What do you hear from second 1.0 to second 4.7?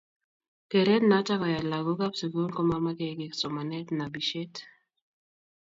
noto koyae lagookab sugul komamagen kiiy somanetab nabishet